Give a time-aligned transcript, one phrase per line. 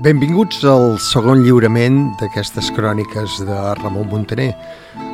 [0.00, 4.54] Benvinguts al segon lliurament d'aquestes cròniques de Ramon Montaner.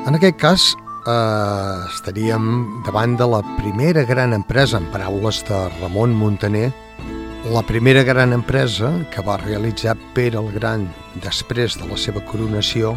[0.07, 0.66] En aquest cas,
[1.11, 6.72] eh, estaríem davant de la primera gran empresa, en paraules de Ramon Montaner,
[7.50, 10.89] la primera gran empresa que va realitzar Pere el Gran
[11.21, 12.96] després de la seva coronació,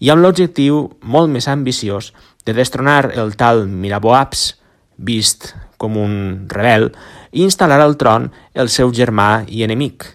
[0.00, 2.12] i amb l'objectiu molt més ambiciós
[2.44, 4.54] de destronar el tal Miraboabs,
[4.96, 6.16] vist com un
[6.50, 6.90] rebel,
[7.32, 10.06] i instal·lar al tron el seu germà i enemic,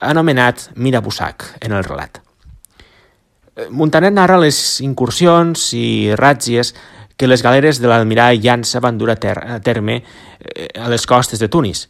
[0.00, 2.22] anomenat Mirabusac en el relat.
[3.70, 6.74] Montaner narra les incursions i ràtzies
[7.18, 11.06] que les galeres de l'almirall Llança van dur a, ter a terme eh, a les
[11.10, 11.88] costes de Tunis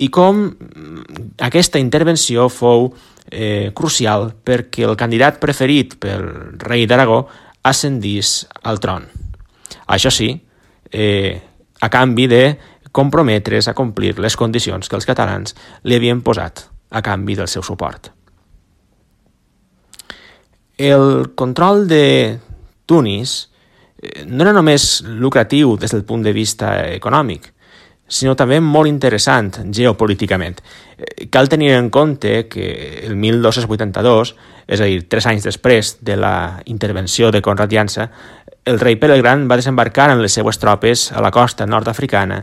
[0.00, 2.88] i com mm, aquesta intervenció fou
[3.28, 6.24] eh, crucial perquè el candidat preferit pel
[6.64, 7.26] rei d'Aragó
[7.68, 9.04] ascendís al tron.
[9.92, 10.32] Això sí,
[10.90, 11.36] eh,
[11.80, 12.44] a canvi de
[12.90, 15.54] comprometre's a complir les condicions que els catalans
[15.84, 18.10] li havien posat a canvi del seu suport.
[20.80, 22.38] El control de
[22.88, 23.50] Tunis
[24.00, 27.50] eh, no era només lucratiu des del punt de vista econòmic,
[28.08, 30.56] sinó també molt interessant geopolíticament.
[30.96, 32.70] Eh, cal tenir en compte que
[33.04, 34.32] el 1282,
[34.72, 38.08] és a dir, tres anys després de la intervenció de Conrad Llança,
[38.64, 42.40] el rei Pere el Gran va desembarcar amb les seues tropes a la costa nord-africana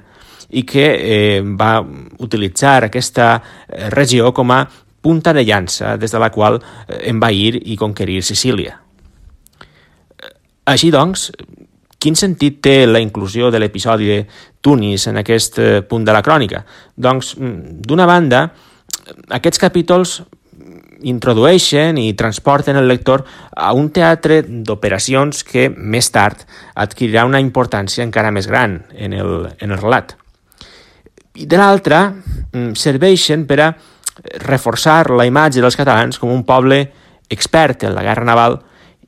[0.53, 1.79] i que eh, va
[2.21, 4.61] utilitzar aquesta eh, regió com a
[5.07, 8.75] punta de llança des de la qual eh, envair i conquerir Sicília.
[10.67, 11.29] Així doncs,
[11.97, 14.17] quin sentit té la inclusió de l'episodi de
[14.61, 16.65] Tunis en aquest eh, punt de la crònica?
[16.95, 18.49] Doncs, mm, d'una banda,
[19.39, 20.19] aquests capítols
[21.07, 23.23] introdueixen i transporten el lector
[23.55, 26.41] a un teatre d'operacions que més tard
[26.75, 30.17] adquirirà una importància encara més gran en el, en el relat.
[31.37, 33.75] I de l'altra, mm, serveixen per a
[34.43, 36.81] reforçar la imatge dels catalans com un poble
[37.29, 38.59] expert en la guerra naval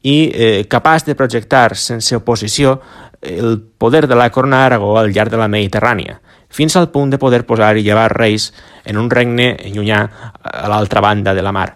[0.04, 2.80] i eh, capaç de projectar sense oposició
[3.22, 7.20] el poder de la corona d'Aragó al llarg de la Mediterrània, fins al punt de
[7.20, 8.50] poder posar i llevar reis
[8.86, 10.06] en un regne llunyà
[10.42, 11.74] a l'altra banda de la mar.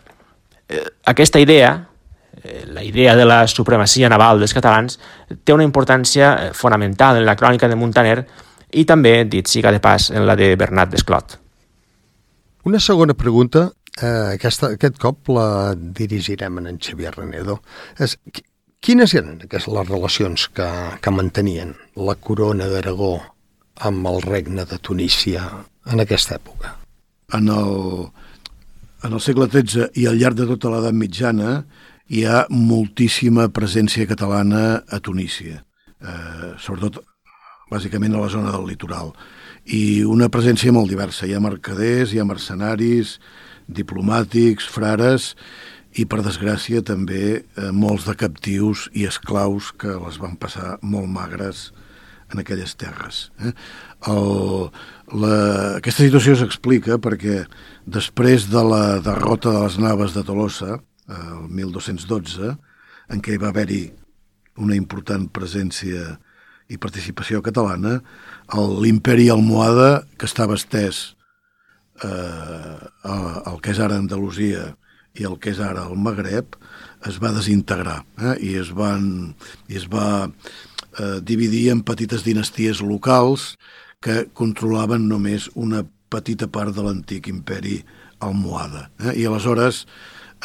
[0.70, 1.74] Eh, aquesta idea,
[2.42, 5.00] eh, la idea de la supremacia naval dels catalans,
[5.44, 8.26] té una importància eh, fonamental en la crònica de Montaner
[8.72, 11.43] i també, dit siga de pas, en la de Bernat Desclot.
[12.64, 17.58] Una segona pregunta, eh, aquesta, aquest cop la dirigirem en Xavier Renedo.
[18.00, 18.16] És,
[18.80, 20.68] quines eren aquestes, les relacions que,
[21.04, 23.18] que mantenien la corona d'Aragó
[23.84, 25.44] amb el regne de Tunísia
[25.92, 26.78] en aquesta època?
[27.36, 28.08] En el,
[29.04, 31.66] en el segle XIII i al llarg de tota l'edat mitjana
[32.08, 35.66] hi ha moltíssima presència catalana a Tunísia,
[36.00, 37.04] eh, sobretot
[37.68, 39.12] bàsicament a la zona del litoral
[39.66, 41.28] i una presència molt diversa.
[41.28, 43.18] Hi ha mercaders, hi ha mercenaris,
[43.68, 45.34] diplomàtics, frares
[45.94, 51.08] i, per desgràcia, també eh, molts de captius i esclaus que les van passar molt
[51.08, 51.70] magres
[52.34, 53.30] en aquelles terres.
[53.46, 53.54] Eh?
[54.12, 54.70] El,
[55.14, 55.36] la,
[55.78, 57.44] aquesta situació s'explica perquè
[57.86, 60.82] després de la derrota de les naves de Tolosa,
[61.14, 62.54] el 1212,
[63.14, 63.84] en què va haver-hi
[64.64, 66.18] una important presència
[66.72, 68.00] i participació catalana,
[68.54, 71.16] l'imperi almohada, que estava estès
[72.04, 74.74] eh, al que és ara Andalusia
[75.20, 76.56] i el que és ara el Magreb,
[77.08, 79.34] es va desintegrar eh, i es, van,
[79.70, 83.54] i es va eh, dividir en petites dinasties locals
[84.04, 85.84] que controlaven només una
[86.14, 87.82] petita part de l'antic imperi
[88.24, 88.90] almohada.
[89.04, 89.20] Eh?
[89.24, 89.84] I aleshores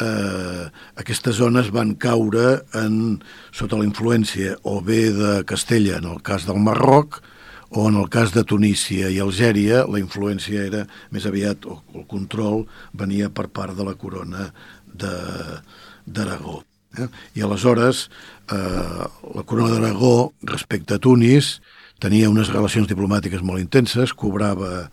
[0.01, 0.69] eh,
[0.99, 3.19] aquestes zones van caure en,
[3.51, 7.21] sota la influència o bé de Castella, en el cas del Marroc,
[7.69, 12.07] o en el cas de Tunísia i Algèria, la influència era més aviat, o el
[12.09, 12.65] control
[12.97, 14.49] venia per part de la corona
[14.89, 16.63] d'Aragó.
[16.97, 17.05] Eh?
[17.37, 18.07] I aleshores
[18.49, 19.05] eh,
[19.35, 21.59] la corona d'Aragó respecte a Tunis
[22.01, 24.87] tenia unes relacions diplomàtiques molt intenses, cobrava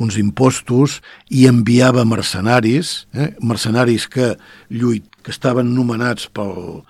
[0.00, 1.00] uns impostos
[1.30, 3.32] i enviava mercenaris, eh?
[3.40, 4.34] mercenaris que,
[4.70, 6.82] lluit, que estaven nomenats pel,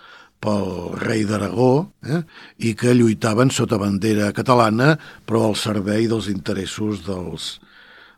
[0.44, 2.22] pel rei d'Aragó eh?
[2.64, 4.94] i que lluitaven sota bandera catalana
[5.26, 7.58] però al servei dels interessos dels,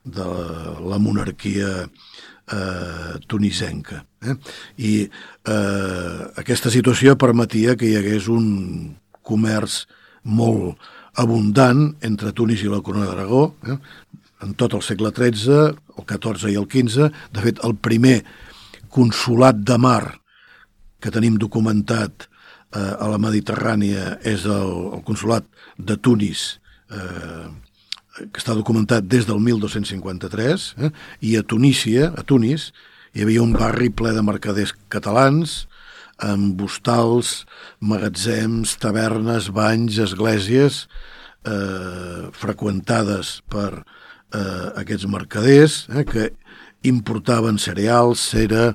[0.06, 0.26] de
[0.86, 4.04] la monarquia eh, tunisenca.
[4.22, 4.36] Eh?
[4.78, 8.46] I eh, aquesta situació permetia que hi hagués un
[9.26, 9.84] comerç
[10.22, 10.78] molt
[11.18, 13.48] abundant entre Tunis i la corona d'Aragó.
[13.66, 13.78] Eh?
[14.42, 17.10] En tot el segle XIII, el XIV i el XV.
[17.32, 18.20] De fet, el primer
[18.92, 20.18] consulat de mar
[21.00, 25.46] que tenim documentat eh, a la Mediterrània és el, el consulat
[25.78, 26.56] de Tunis,
[26.90, 27.46] eh,
[28.16, 30.92] que està documentat des del 1253, eh,
[31.28, 32.70] i a Tunísia, a Tunis,
[33.16, 35.64] hi havia un barri ple de mercaders catalans,
[36.24, 37.42] amb hostals,
[37.84, 40.86] magatzems, tavernes, banys, esglésies,
[41.44, 43.84] eh, freqüentades per eh,
[44.32, 46.30] aquests mercaders eh, que
[46.86, 48.74] importaven cereals, cera,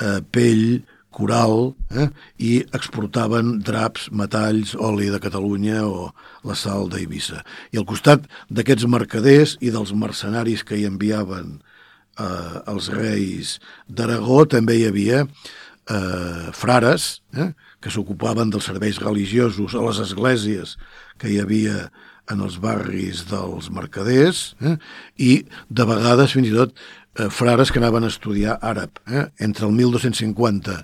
[0.00, 2.08] eh, pell, coral eh,
[2.38, 6.10] i exportaven draps, metalls, oli de Catalunya o
[6.46, 7.42] la sal d'Eivissa.
[7.74, 13.58] I al costat d'aquests mercaders i dels mercenaris que hi enviaven eh, els reis
[13.88, 17.50] d'Aragó també hi havia eh, frares eh,
[17.82, 20.76] que s'ocupaven dels serveis religiosos a les esglésies
[21.18, 21.88] que hi havia
[22.30, 24.76] en els barris dels mercaders eh?
[25.18, 25.32] i
[25.68, 29.00] de vegades fins i tot eh, frares que anaven a estudiar àrab.
[29.10, 29.26] Eh?
[29.42, 30.78] Entre el 1250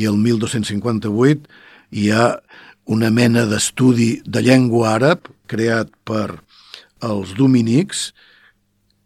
[0.00, 1.50] i el 1258
[1.94, 2.28] hi ha
[2.90, 6.40] una mena d'estudi de llengua àrab creat per
[7.04, 8.10] els dominics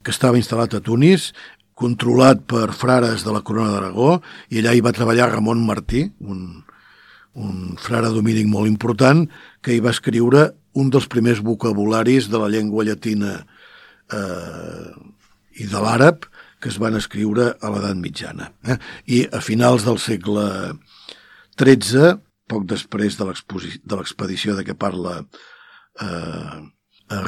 [0.03, 1.33] que estava instal·lat a Tunis
[1.79, 4.19] controlat per frares de la Corona d'Aragó
[4.51, 6.65] i allà hi va treballar Ramon Martí, un,
[7.39, 9.27] un frare dominic molt important,
[9.63, 13.39] que hi va escriure un dels primers vocabularis de la llengua llatina
[14.13, 14.89] eh,
[15.59, 18.51] i de l'àrab que es van escriure a l'edat mitjana.
[18.67, 18.79] Eh?
[19.15, 20.47] I a finals del segle
[21.59, 22.17] XIII,
[22.49, 26.57] poc després de l'expedició de què parla eh,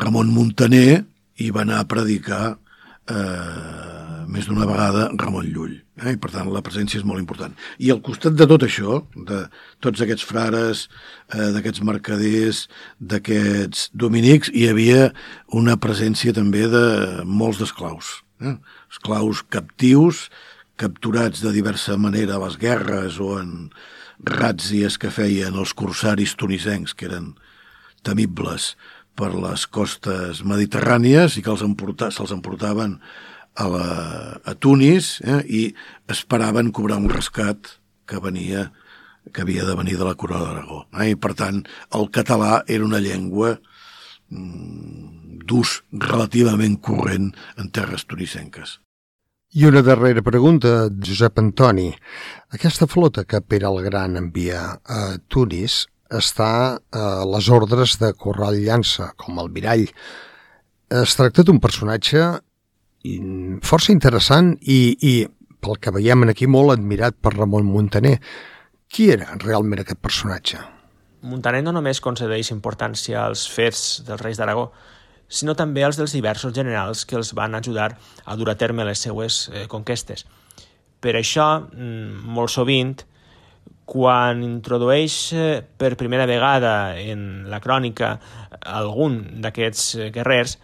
[0.02, 1.04] Ramon Montaner,
[1.40, 5.78] hi va anar a predicar eh, més d'una vegada Ramon Llull.
[6.00, 6.14] Eh?
[6.14, 7.54] I, per tant, la presència és molt important.
[7.78, 9.42] I al costat de tot això, de
[9.84, 10.86] tots aquests frares,
[11.32, 12.64] eh, d'aquests mercaders,
[12.98, 15.10] d'aquests dominics, hi havia
[15.52, 16.86] una presència també de
[17.24, 18.20] molts d'esclaus.
[18.40, 18.56] Eh?
[18.90, 20.28] Esclaus captius,
[20.80, 23.68] capturats de diversa manera a les guerres o en
[24.24, 27.34] ràtzies que feien els corsaris tunisencs, que eren
[28.04, 28.74] temibles
[29.16, 32.96] per les costes mediterrànies i que els se'ls emportaven
[33.60, 33.86] a, la,
[34.44, 35.62] a Tunis eh, i
[36.10, 37.76] esperaven cobrar un rescat
[38.08, 38.70] que venia
[39.30, 40.84] que havia de venir de la corona d'Aragó.
[40.96, 41.12] Eh?
[41.12, 41.62] I, per tant,
[41.96, 43.58] el català era una llengua
[44.32, 48.78] mm, d'ús relativament corrent en terres tunisenques.
[49.50, 51.88] I una darrera pregunta, Josep Antoni.
[52.54, 58.60] Aquesta flota que Pere el Gran envia a Tunis està a les ordres de Corral
[58.62, 59.88] Llança, com el Mirall.
[61.02, 62.22] Es tracta d'un personatge
[63.64, 65.14] força interessant i, i
[65.60, 68.18] pel que veiem aquí molt admirat per Ramon Montaner.
[68.90, 70.60] Qui era realment aquest personatge?
[71.22, 74.70] Montaner no només concedeix importància als fets dels reis d'Aragó,
[75.28, 77.92] sinó també als dels diversos generals que els van ajudar
[78.24, 80.26] a dur a terme les seues eh, conquestes.
[81.00, 82.96] Per això, mm, molt sovint,
[83.90, 88.16] quan introdueix eh, per primera vegada en la crònica
[88.60, 90.58] algun d'aquests eh, guerrers,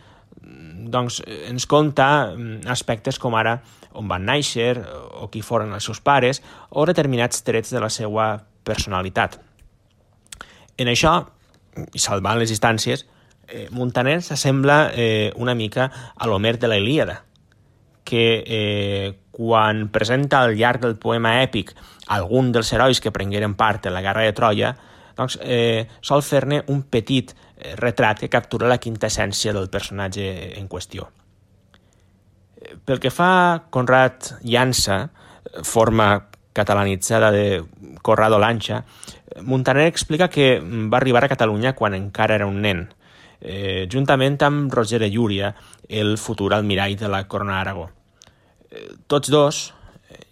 [0.92, 3.58] doncs, ens conta mm, aspectes com ara
[3.96, 4.76] on van néixer
[5.22, 8.28] o qui foren els seus pares o determinats trets de la seva
[8.66, 9.38] personalitat.
[10.76, 11.18] En això,
[11.96, 13.06] i salvant les distàncies,
[13.48, 17.22] eh, Montaner s'assembla eh, una mica a l'Homer de la Ilíada,
[18.04, 21.72] que eh, quan presenta al llarg del poema èpic
[22.14, 24.76] algun dels herois que prengueren part en la guerra de Troia,
[25.16, 30.26] doncs, eh, sol fer-ne un petit Eh, retrat que captura la quinta essència del personatge
[30.60, 31.06] en qüestió.
[32.84, 35.06] Pel que fa a Conrad Llança,
[35.64, 37.64] forma catalanitzada de
[38.02, 38.82] Corrado Lancha,
[39.40, 42.84] Montaner explica que va arribar a Catalunya quan encara era un nen
[43.40, 45.54] eh, juntament amb Roger de Llúria,
[45.88, 47.88] el futur almirall de la Corona d'Aragó.
[48.68, 49.62] Eh, tots dos,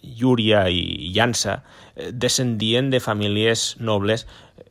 [0.02, 1.62] Llúria i Llança,
[1.96, 4.26] eh, descendien de famílies nobles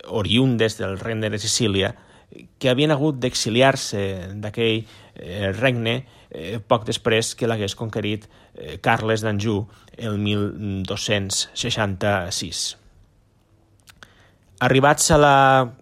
[0.08, 1.94] oriundes del regne de Sicília
[2.58, 4.84] que havien hagut d'exiliar-se d'aquell
[5.14, 12.76] eh, regne eh, poc després que l'hagués conquerit eh, Carles d'Anjou el 1266.
[14.64, 15.72] Arribats a la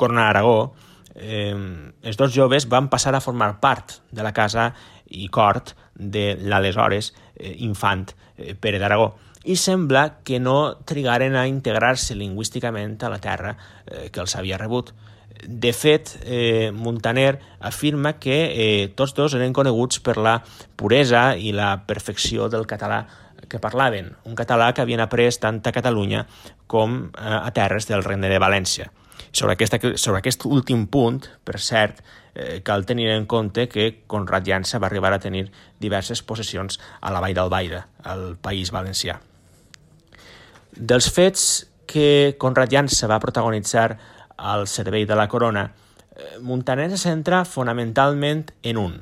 [0.00, 0.74] Corona d'Aragó,
[1.14, 1.54] eh,
[2.02, 4.74] els dos joves van passar a formar part de la casa
[5.12, 9.12] i cort de l'aleshores eh, infant eh, Pere d'Aragó
[9.44, 13.56] i sembla que no trigaren a integrar-se lingüísticament a la terra
[13.86, 14.92] eh, que els havia rebut.
[15.42, 20.36] De fet, eh, Montaner afirma que eh, tots dos eren coneguts per la
[20.76, 23.02] puresa i la perfecció del català
[23.48, 26.26] que parlaven, un català que havien après tant a Catalunya
[26.70, 28.92] com eh, a terres del regne de València.
[29.32, 32.02] Sobre, aquesta, sobre aquest últim punt, per cert,
[32.34, 35.48] eh, cal tenir en compte que Conrad Llança va arribar a tenir
[35.80, 39.18] diverses possessions a la Vall d'Albaida, al País Valencià.
[40.72, 43.98] Dels fets que Conrad Llança va protagonitzar
[44.38, 45.66] al servei de la corona,
[46.16, 48.94] eh, Montaner se centra fonamentalment en un,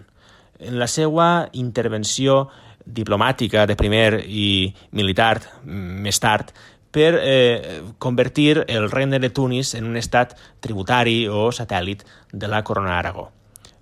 [0.59, 2.49] en la seva intervenció
[2.85, 6.51] diplomàtica de primer i militar més tard
[6.91, 12.65] per eh, convertir el regne de Tunis en un estat tributari o satèl·lit de la
[12.65, 13.31] corona d'Aragó.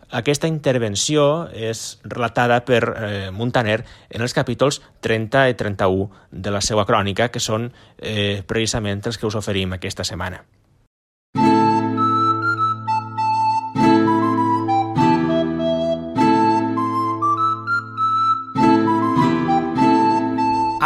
[0.08, 6.62] Aquesta intervenció és relatada per eh, Montaner en els capítols 30 i 31 de la
[6.64, 10.40] seva crònica, que són eh, precisament els que us oferim aquesta setmana.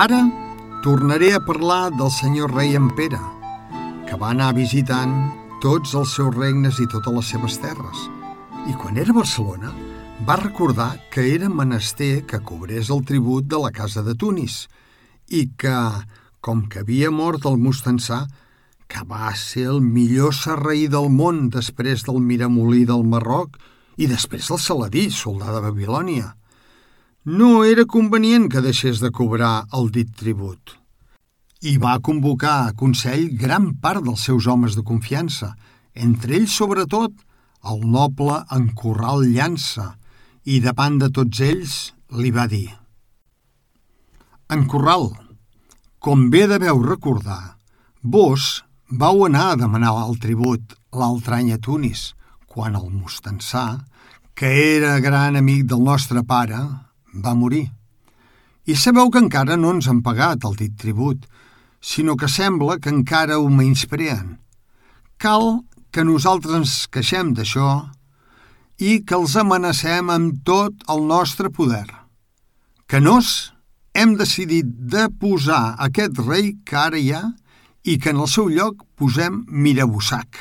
[0.02, 0.18] Ara
[0.82, 3.20] tornaré a parlar del senyor rei en Pere,
[4.08, 5.14] que va anar visitant
[5.62, 8.02] tots els seus regnes i totes les seves terres.
[8.62, 9.72] I quan era a Barcelona,
[10.22, 14.68] va recordar que era menester que cobrés el tribut de la casa de Tunis
[15.26, 15.74] i que,
[16.40, 18.20] com que havia mort el Mustensà,
[18.86, 23.58] que va ser el millor serrei del món després del Miramolí del Marroc
[23.98, 26.30] i després del Saladí, soldà de Babilònia,
[27.26, 30.76] no era convenient que deixés de cobrar el dit tribut.
[31.66, 35.52] I va convocar a Consell gran part dels seus homes de confiança,
[35.94, 37.12] entre ells, sobretot,
[37.70, 39.92] el noble en Corral Llança,
[40.44, 41.74] i davant de tots ells
[42.18, 42.66] li va dir
[44.50, 45.12] En Corral,
[46.02, 47.56] com bé deveu recordar,
[48.02, 52.10] vos vau anar a demanar el tribut l'altre any a Tunis,
[52.44, 53.86] quan el Mustensà,
[54.34, 56.58] que era gran amic del nostre pare,
[57.14, 57.70] va morir.
[58.68, 61.24] I sabeu que encara no ens han pagat el dit tribut,
[61.80, 64.36] sinó que sembla que encara ho menyspreen.
[65.16, 65.62] Cal
[65.92, 67.68] que nosaltres ens queixem d'això
[68.80, 71.86] i que els amenacem amb tot el nostre poder.
[72.88, 73.52] Que nos
[73.94, 77.22] hem decidit de posar aquest rei que ara hi ha
[77.84, 80.38] i que en el seu lloc posem Mirabussac,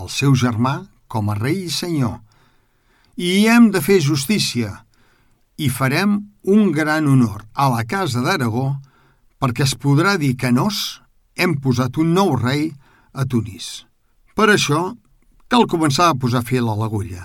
[0.00, 2.18] el seu germà, com a rei i senyor.
[3.16, 4.72] I hem de fer justícia,
[5.56, 8.68] i farem un gran honor a la Casa d'Aragó
[9.40, 11.00] perquè es podrà dir que nos
[11.36, 12.70] hem posat un nou rei
[13.12, 13.86] a Tunis.
[14.36, 14.80] Per això,
[15.48, 17.22] cal començar a posar fil a l'agulla.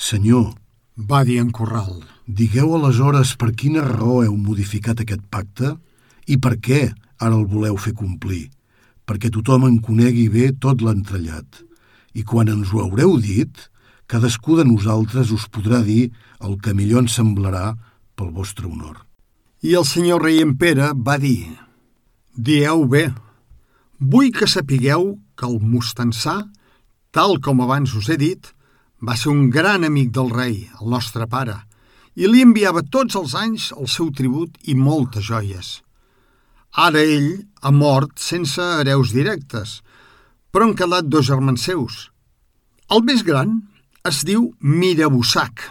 [0.00, 0.54] Senyor,
[0.96, 1.98] va dir en Corral.
[2.24, 5.74] Digueu aleshores per quina raó heu modificat aquest pacte
[6.24, 6.78] i per què
[7.20, 8.46] ara el voleu fer complir,
[9.04, 11.60] perquè tothom en conegui bé tot l'entrellat.
[12.16, 13.52] I quan ens ho haureu dit,
[14.08, 17.74] cadascú de nosaltres us podrà dir el que millor ens semblarà
[18.16, 19.04] pel vostre honor.
[19.60, 21.52] I el senyor rei en Pere va dir,
[22.32, 23.10] Dieu bé,
[24.00, 26.40] vull que sapigueu que el Mustensà,
[27.12, 28.52] tal com abans us he dit,
[29.00, 31.58] va ser un gran amic del rei, el nostre pare,
[32.16, 35.80] i li enviava tots els anys el seu tribut i moltes joies.
[36.76, 37.30] Ara ell
[37.62, 39.80] ha mort sense hereus directes,
[40.50, 42.10] però han quedat dos germans seus.
[42.92, 43.60] El més gran,
[44.06, 45.64] es diu Mirabussac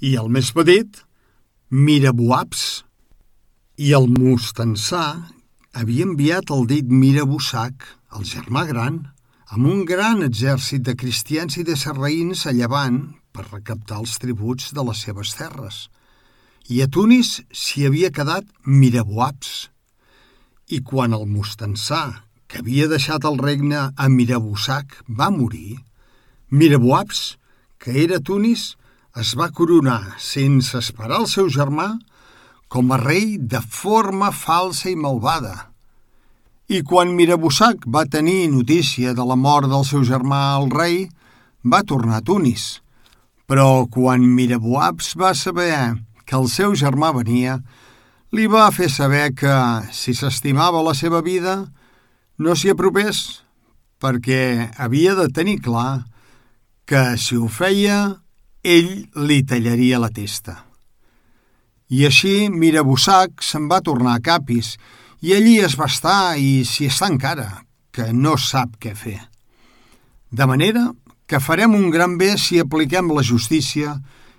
[0.00, 1.02] i el més petit,
[1.70, 2.84] Mirabuaps.
[3.76, 5.06] I el Mustensà
[5.76, 7.84] havia enviat el dit Mirabussac,
[8.14, 9.00] el germà gran,
[9.50, 13.00] amb un gran exèrcit de cristians i de serraïns a llevant
[13.32, 15.86] per recaptar els tributs de les seves terres.
[16.68, 19.70] I a Tunis s'hi havia quedat Mirabuaps.
[20.74, 25.78] I quan el Mustensà, que havia deixat el regne a Mirabussac, va morir,
[26.50, 27.36] Mirabuaps
[27.78, 28.74] que era Tunis,
[29.16, 31.92] es va coronar, sense esperar el seu germà,
[32.68, 35.54] com a rei de forma falsa i malvada.
[36.66, 41.04] I quan Mirabussac va tenir notícia de la mort del seu germà el rei,
[41.62, 42.80] va tornar a Tunis.
[43.46, 45.94] Però quan Mirabuabs va saber
[46.26, 47.60] que el seu germà venia,
[48.34, 49.54] li va fer saber que,
[49.94, 51.70] si s'estimava la seva vida,
[52.42, 53.44] no s'hi apropés,
[54.02, 56.02] perquè havia de tenir clar
[56.82, 58.18] que, si ho feia,
[58.66, 60.64] ell li tallaria la testa.
[61.94, 64.74] I així Mirabussac se'n va tornar a Capis
[65.20, 67.48] i allí es va estar i s'hi està encara,
[67.92, 69.18] que no sap què fer.
[70.30, 70.90] De manera
[71.26, 73.96] que farem un gran bé si apliquem la justícia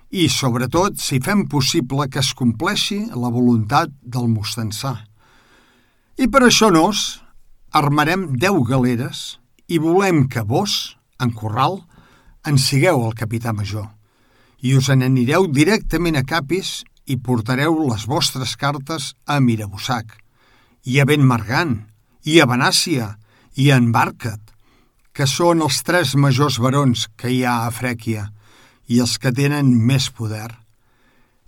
[0.09, 4.93] i, sobretot, si fem possible que es compleixi la voluntat del mostansà.
[6.17, 7.21] I per això nos
[7.75, 11.81] armarem deu galeres i volem que vos, en Corral,
[12.47, 13.89] en sigueu el capità major
[14.61, 20.17] i us n'anireu directament a Capis i portareu les vostres cartes a Mirabussac,
[20.87, 21.81] i a Benmargant,
[22.23, 23.09] i a Benàcia,
[23.59, 24.39] i a Embarcat,
[25.11, 28.27] que són els tres majors barons que hi ha a Frèquia
[28.87, 30.47] i els que tenen més poder.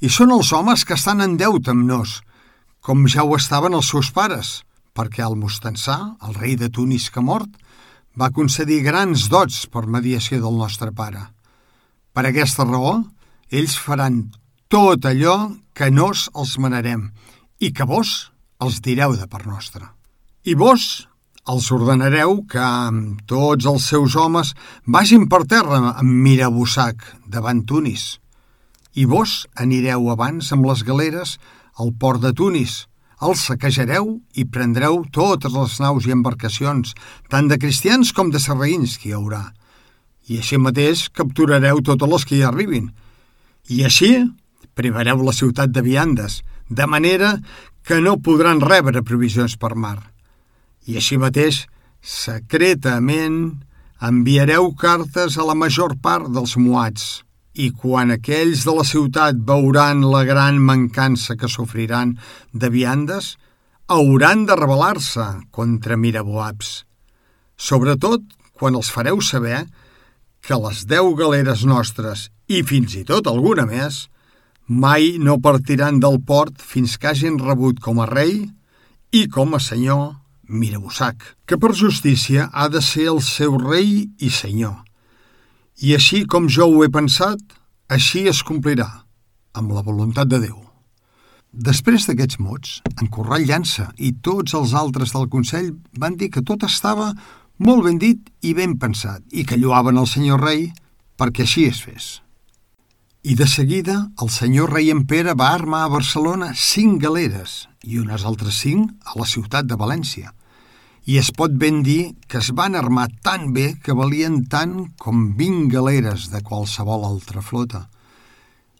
[0.03, 2.17] I són els homes que estan en deute amb nos,
[2.83, 4.63] com ja ho estaven els seus pares,
[4.95, 7.51] perquè el Mostensà, el rei de Tunis que mort,
[8.19, 11.21] va concedir grans dots per mediació del nostre pare.
[12.11, 12.97] Per aquesta raó,
[13.51, 14.25] ells faran
[14.67, 15.37] tot allò
[15.71, 17.07] que nos els manarem
[17.63, 19.93] i que vos els direu de per nostra.
[20.43, 21.07] I vos
[21.49, 22.65] els ordenareu que
[23.29, 24.53] tots els seus homes
[24.85, 28.19] vagin per terra amb Mirabussac davant Tunis.
[28.93, 31.37] I vos anireu abans amb les galeres
[31.79, 32.83] al port de Tunis,
[33.23, 36.93] els saquejareu i prendreu totes les naus i embarcacions,
[37.31, 39.49] tant de cristians com de sarraïns que hi haurà.
[40.29, 42.91] I així mateix capturareu totes les que hi arribin.
[43.69, 44.13] I així
[44.79, 46.39] privareu la ciutat de viandes,
[46.69, 47.33] de manera
[47.85, 49.97] que no podran rebre provisions per mar.
[50.87, 51.65] I així mateix,
[52.01, 53.59] secretament,
[53.99, 57.23] enviareu cartes a la major part dels moats,
[57.53, 62.15] i quan aquells de la ciutat veuran la gran mancança que sofriran
[62.53, 63.35] de viandes,
[63.89, 66.83] hauran de rebel·lar-se contra Miraboabs.
[67.57, 68.23] Sobretot
[68.53, 69.65] quan els fareu saber
[70.45, 74.07] que les deu galeres nostres, i fins i tot alguna més,
[74.69, 78.45] mai no partiran del port fins que hagin rebut com a rei
[79.11, 80.13] i com a senyor
[80.49, 84.77] Mirabussac, que per justícia ha de ser el seu rei i senyor
[85.79, 87.39] i així com jo ho he pensat,
[87.89, 88.87] així es complirà,
[89.55, 90.57] amb la voluntat de Déu.
[91.49, 96.43] Després d'aquests mots, en Corral Llança i tots els altres del Consell van dir que
[96.45, 97.13] tot estava
[97.57, 100.67] molt ben dit i ben pensat i que lluaven el senyor rei
[101.17, 102.19] perquè així es fes.
[103.21, 107.97] I de seguida el senyor rei en Pere va armar a Barcelona cinc galeres i
[107.99, 110.31] unes altres cinc a la ciutat de València
[111.03, 115.33] i es pot ben dir que es van armar tan bé que valien tant com
[115.35, 117.89] 20 galeres de qualsevol altra flota.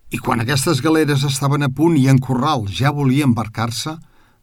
[0.09, 3.97] I quan aquestes galeres estaven a punt i en corral ja volia embarcar-se,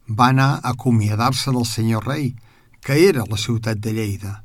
[0.05, 2.35] va anar a acomiadar-se del senyor rei,
[2.85, 4.43] que era la ciutat de Lleida.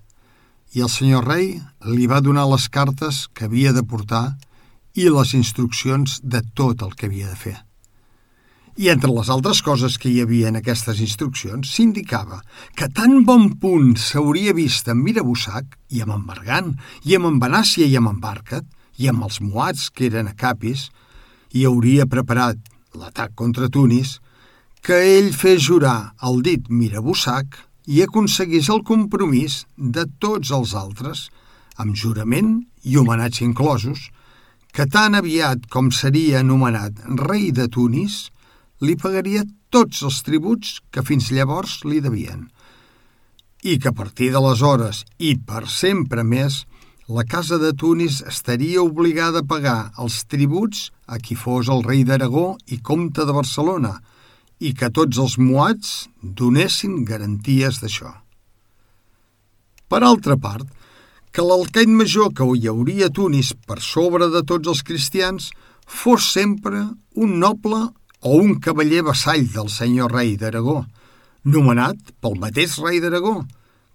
[0.73, 4.39] I el senyor rei li va donar les cartes que havia de portar
[4.95, 7.57] i les instruccions de tot el que havia de fer.
[8.81, 12.41] I entre les altres coses que hi havia en aquestes instruccions s'indicava
[12.77, 16.71] que tan bon punt s'hauria vist amb Mirabussac i amb en Bergan
[17.05, 18.65] i amb en Benàcia i amb en Barcat
[18.97, 20.89] i amb els Moats que eren a Capis
[21.53, 22.57] i hauria preparat
[22.97, 24.19] l'atac contra Tunis
[24.83, 31.29] que ell fes jurar el dit Mirabussac i aconseguís el compromís de tots els altres,
[31.77, 34.09] amb jurament i homenatge inclosos,
[34.73, 36.97] que tan aviat com seria anomenat
[37.29, 38.31] rei de Tunis,
[38.81, 42.49] li pagaria tots els tributs que fins llavors li devien
[43.63, 46.65] i que a partir d'aleshores i per sempre més
[47.13, 52.03] la Casa de Tunis estaria obligada a pagar els tributs a qui fos el rei
[52.09, 53.93] d'Aragó i comte de Barcelona
[54.59, 58.13] i que tots els moats donessin garanties d'això.
[59.91, 60.67] Per altra part,
[61.33, 65.49] que l'alcaid major que hi hauria a Tunis per sobre de tots els cristians
[65.89, 66.83] fos sempre
[67.17, 67.81] un noble
[68.21, 70.83] o un cavaller vassall del senyor rei d'Aragó,
[71.45, 73.41] nomenat pel mateix rei d'Aragó,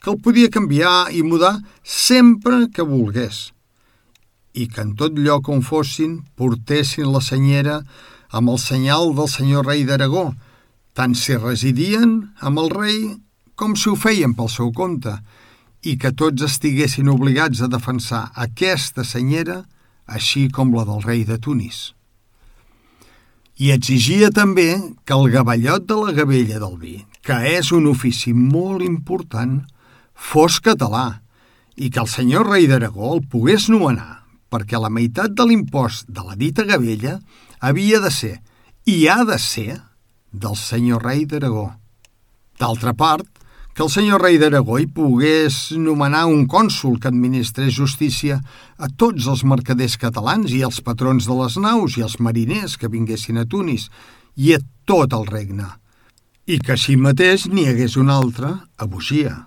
[0.01, 3.51] que el podia canviar i mudar sempre que volgués,
[4.53, 7.79] i que en tot lloc on fossin portessin la senyera
[8.33, 10.31] amb el senyal del senyor rei d'Aragó,
[10.97, 13.01] tant si residien amb el rei
[13.55, 15.13] com si ho feien pel seu compte,
[15.83, 19.63] i que tots estiguessin obligats a defensar aquesta senyera,
[20.07, 21.91] així com la del rei de Tunis
[23.57, 28.33] i exigia també que el gavellot de la gavella del vi, que és un ofici
[28.37, 29.63] molt important,
[30.13, 31.23] fos català
[31.75, 34.21] i que el senyor rei d'Aragó el pogués nomenar
[34.53, 37.17] perquè la meitat de l'impost de la dita gavella
[37.59, 38.37] havia de ser,
[38.85, 39.81] i ha de ser,
[40.31, 41.71] del senyor rei d'Aragó.
[42.61, 43.27] D'altra part,
[43.77, 48.39] que el senyor rei d'Aragó hi pogués nomenar un cònsul que administrés justícia
[48.81, 52.89] a tots els mercaders catalans i als patrons de les naus i als mariners que
[52.89, 53.85] vinguessin a Tunis
[54.33, 54.59] i a
[54.89, 55.69] tot el regne,
[56.49, 59.37] i que així mateix n'hi hagués un altre a Bugia.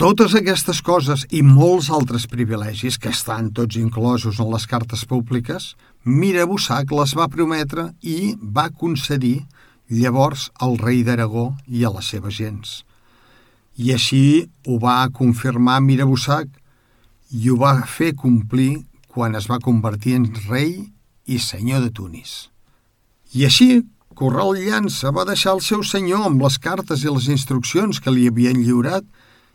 [0.00, 5.74] Totes aquestes coses i molts altres privilegis que estan tots inclosos en les cartes públiques,
[6.08, 9.42] Mira Bussac les va prometre i va concedir
[9.90, 12.80] llavors al rei d'Aragó i a les seves gens.
[13.80, 14.22] I així
[14.68, 16.48] ho va confirmar Mira Bussac
[17.32, 20.74] i ho va fer complir quan es va convertir en rei
[21.26, 22.50] i senyor de Tunis.
[23.32, 23.70] I així,
[24.18, 28.26] Corral Llança va deixar el seu senyor amb les cartes i les instruccions que li
[28.28, 29.06] havien lliurat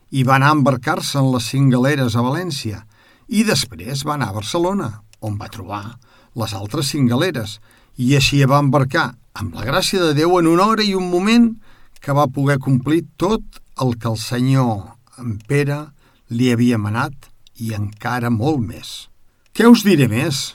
[0.10, 2.82] i va anar a embarcar-se en les cinc galeres a València
[3.28, 4.90] i després va anar a Barcelona,
[5.22, 5.84] on va trobar
[6.40, 7.60] les altres cinc galeres,
[7.98, 11.52] i així va embarcar, amb la gràcia de Déu, en una hora i un moment
[12.06, 15.82] que va poder complir tot el que el senyor en Pere
[16.30, 19.10] li havia manat i encara molt més.
[19.58, 20.54] Què us diré més?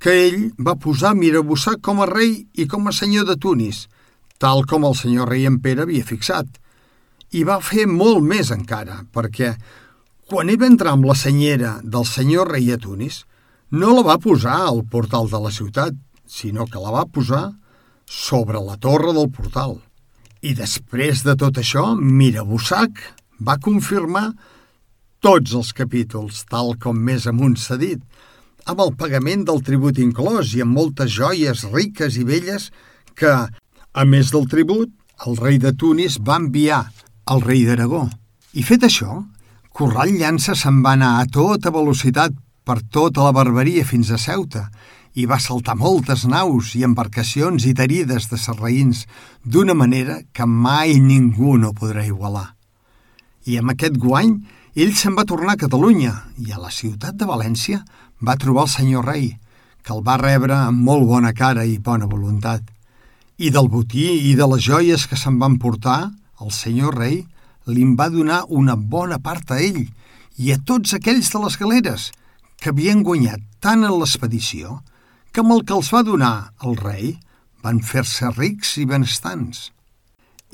[0.00, 3.86] Que ell va posar Mirabussà com a rei i com a senyor de Tunis,
[4.40, 6.48] tal com el senyor rei en Pere havia fixat–
[7.34, 9.54] i va fer molt més encara, perquè
[10.30, 13.24] quan ell va entrar amb la senyera del senyor rei a Tunis,
[13.70, 15.94] no la va posar al portal de la ciutat,
[16.26, 17.50] sinó que la va posar
[18.06, 19.80] sobre la torre del portal.
[20.46, 23.00] I després de tot això, Mirabussac
[23.42, 24.28] va confirmar
[25.24, 28.02] tots els capítols, tal com més amunt s'ha dit,
[28.70, 32.68] amb el pagament del tribut inclòs i amb moltes joies riques i velles
[33.18, 34.92] que, a més del tribut,
[35.26, 36.84] el rei de Tunis va enviar
[37.32, 38.04] el rei d'Aragó.
[38.54, 39.24] I fet això,
[39.74, 44.68] Corral Llança se'n va anar a tota velocitat per tota la barberia fins a Ceuta
[45.16, 49.06] i va saltar moltes naus i embarcacions i tarides de serraïns
[49.42, 52.50] d'una manera que mai ningú no podrà igualar.
[53.48, 54.34] I amb aquest guany,
[54.76, 56.12] ell se'n va tornar a Catalunya
[56.44, 57.80] i a la ciutat de València
[58.20, 59.30] va trobar el senyor rei,
[59.80, 62.60] que el va rebre amb molt bona cara i bona voluntat.
[63.40, 66.10] I del botí i de les joies que se'n van portar,
[66.44, 67.22] el senyor rei
[67.72, 69.86] li'n va donar una bona part a ell
[70.36, 72.10] i a tots aquells de les galeres
[72.60, 74.80] que havien guanyat tant en l'expedició
[75.36, 77.10] que amb el que els va donar el rei
[77.60, 79.66] van fer-se rics i benestants.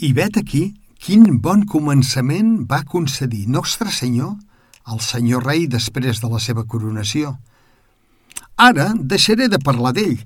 [0.02, 0.62] I vet aquí
[0.98, 4.32] quin bon començament va concedir Nostre Senyor
[4.90, 7.36] al senyor rei després de la seva coronació.
[8.58, 10.18] Ara deixaré de parlar d'ell,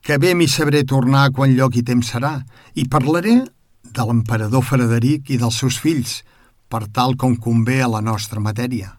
[0.00, 2.38] que bé m'hi sabré tornar quan lloc i temps serà,
[2.80, 3.42] i parlaré
[3.84, 6.22] de l'emperador Frederic i dels seus fills,
[6.72, 8.94] per tal com convé a la nostra matèria.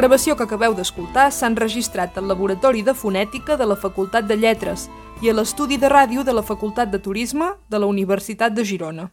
[0.00, 4.86] Gravació que acabeu d'escoltar s'ha enregistrat al Laboratori de Fonètica de la Facultat de Lletres
[5.20, 9.10] i a l'Estudi de Ràdio de la Facultat de Turisme de la Universitat de Girona.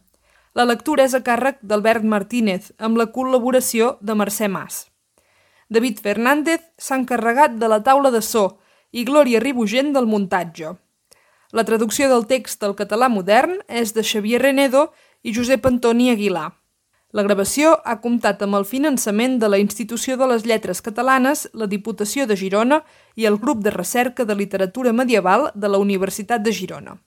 [0.55, 4.85] La lectura és a càrrec d'Albert Martínez, amb la col·laboració de Mercè Mas.
[5.67, 8.45] David Fernández s'ha encarregat de la taula de so
[8.91, 10.71] i Glòria Ribugent del muntatge.
[11.51, 16.53] La traducció del text al català modern és de Xavier Renedo i Josep Antoni Aguilar.
[17.15, 21.69] La gravació ha comptat amb el finançament de la Institució de les Lletres Catalanes, la
[21.71, 22.81] Diputació de Girona
[23.15, 26.97] i el Grup de Recerca de Literatura Medieval de la Universitat de Girona.